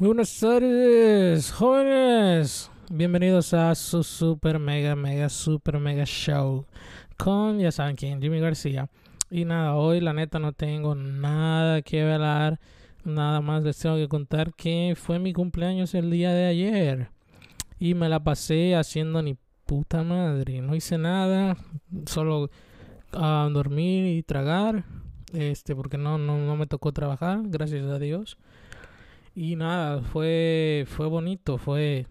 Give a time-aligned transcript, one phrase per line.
[0.00, 2.70] Muy buenas tardes, jóvenes.
[2.90, 6.64] Bienvenidos a su super mega mega super mega show
[7.18, 8.88] con ya saben quién, Jimmy García.
[9.30, 12.58] Y nada, hoy la neta no tengo nada que hablar.
[13.04, 17.10] Nada más les tengo que contar que fue mi cumpleaños el día de ayer.
[17.78, 19.36] Y me la pasé haciendo ni
[19.66, 20.62] puta madre.
[20.62, 21.58] No hice nada.
[22.06, 22.48] Solo
[23.12, 24.82] a dormir y tragar.
[25.34, 28.38] Este, porque no, no, no me tocó trabajar, gracias a Dios.
[29.34, 32.06] Y nada, fue, fue bonito, fue...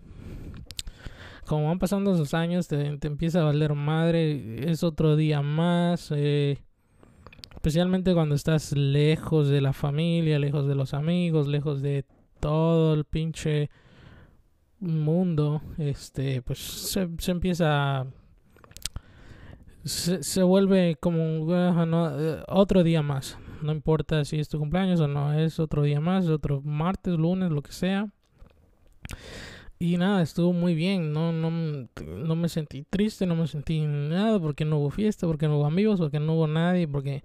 [1.45, 6.59] Como van pasando esos años, te, empieza a valer madre, es otro día más, eh,
[7.55, 12.05] especialmente cuando estás lejos de la familia, lejos de los amigos, lejos de
[12.39, 13.71] todo el pinche
[14.79, 18.05] mundo, este, pues se, se empieza
[19.83, 23.37] se, se, vuelve como uh, otro día más.
[23.61, 27.51] No importa si es tu cumpleaños o no, es otro día más, otro martes, lunes,
[27.51, 28.09] lo que sea.
[29.81, 31.13] Y nada, estuvo muy bien.
[31.13, 35.47] No, no, no me sentí triste, no me sentí nada porque no hubo fiesta, porque
[35.47, 37.23] no hubo amigos, porque no hubo nadie, porque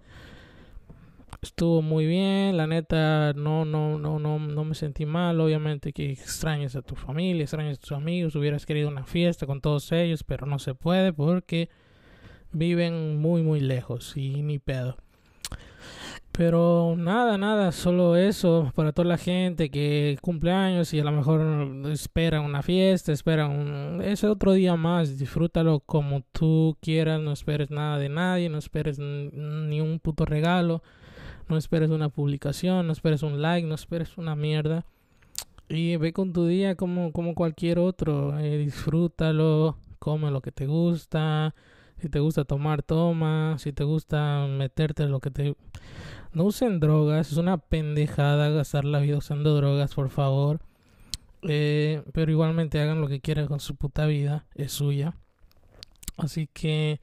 [1.42, 2.56] estuvo muy bien.
[2.56, 5.40] La neta, no, no, no, no, no me sentí mal.
[5.40, 8.36] Obviamente que extrañas a tu familia, extrañas a tus amigos.
[8.36, 11.70] Hubieras querido una fiesta con todos ellos, pero no se puede porque
[12.52, 14.96] viven muy, muy lejos y ni pedo.
[16.36, 21.12] Pero nada, nada, solo eso para toda la gente que cumple años y a lo
[21.12, 21.40] mejor
[21.92, 24.00] espera una fiesta, espera un...
[24.02, 28.98] ese otro día más, disfrútalo como tú quieras, no esperes nada de nadie, no esperes
[28.98, 30.82] ni un puto regalo,
[31.48, 34.84] no esperes una publicación, no esperes un like, no esperes una mierda.
[35.68, 40.66] Y ve con tu día como, como cualquier otro, eh, disfrútalo, come lo que te
[40.66, 41.54] gusta,
[42.00, 45.54] si te gusta tomar, toma, si te gusta meterte lo que te
[46.34, 50.60] no usen drogas, es una pendejada gastar la vida usando drogas, por favor.
[51.42, 55.14] Eh, pero igualmente hagan lo que quieran con su puta vida, es suya.
[56.16, 57.00] Así que,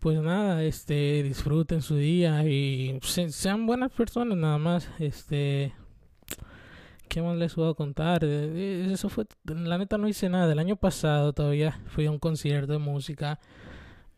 [0.00, 4.88] pues nada, este, disfruten su día y se, sean buenas personas nada más.
[4.98, 5.72] Este,
[7.08, 8.24] ¿qué más les puedo contar?
[8.24, 10.52] Eso fue, la neta no hice nada.
[10.52, 13.38] El año pasado todavía fui a un concierto de música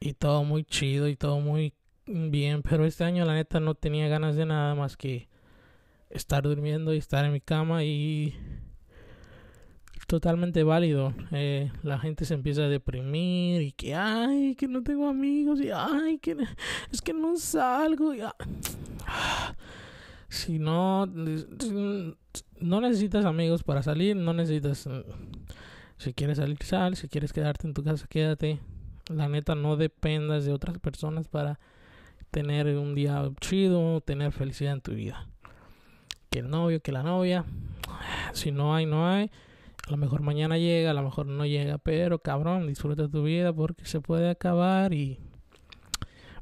[0.00, 1.74] y todo muy chido y todo muy
[2.08, 5.28] bien, pero este año la neta no tenía ganas de nada más que
[6.10, 8.34] estar durmiendo y estar en mi cama y
[10.06, 11.12] totalmente válido.
[11.32, 15.70] Eh, la gente se empieza a deprimir y que ay, que no tengo amigos y
[15.70, 16.36] ay, que
[16.90, 19.54] es que no salgo y, ah,
[20.28, 24.88] si no no necesitas amigos para salir, no necesitas
[25.98, 28.60] si quieres salir sal, si quieres quedarte en tu casa, quédate.
[29.08, 31.58] La neta no dependas de otras personas para
[32.30, 35.28] tener un día chido, tener felicidad en tu vida.
[36.30, 37.44] Que el novio, que la novia,
[38.32, 39.30] si no hay, no hay.
[39.86, 43.52] A lo mejor mañana llega, a lo mejor no llega, pero cabrón, disfruta tu vida
[43.52, 45.18] porque se puede acabar y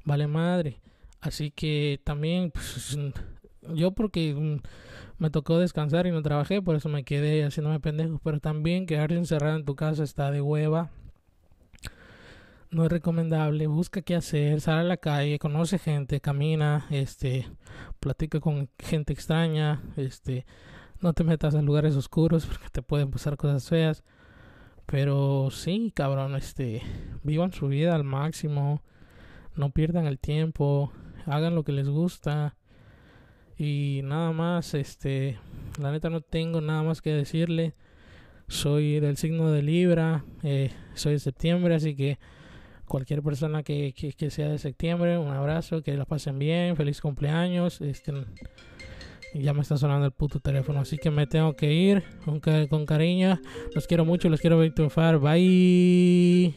[0.05, 0.81] vale madre.
[1.21, 2.99] Así que también, pues,
[3.75, 4.61] yo porque
[5.19, 9.17] me tocó descansar y no trabajé, por eso me quedé haciéndome pendejo, pero también quedarse
[9.17, 10.91] encerrado en tu casa está de hueva
[12.71, 17.47] no es recomendable, busca qué hacer, sale a la calle, conoce gente, camina, este,
[18.01, 20.47] platica con gente extraña, este,
[21.01, 24.03] no te metas a lugares oscuros porque te pueden pasar cosas feas.
[24.87, 26.81] Pero sí, cabrón, este,
[27.25, 28.83] vivan su vida al máximo,
[29.57, 30.93] no pierdan el tiempo,
[31.27, 32.57] hagan lo que les gusta.
[33.59, 35.39] Y nada más, este,
[35.81, 37.75] la neta no tengo nada más que decirle.
[38.49, 42.19] Soy del signo de Libra, eh, soy de septiembre, así que
[42.87, 47.81] cualquier persona que, que, sea de septiembre, un abrazo, que la pasen bien, feliz cumpleaños.
[47.81, 48.13] Este,
[49.35, 52.87] ya me está sonando el puto teléfono, así que me tengo que ir con, con
[52.87, 53.39] cariño.
[53.75, 55.19] Los quiero mucho, los quiero ver triunfar.
[55.19, 56.57] Bye.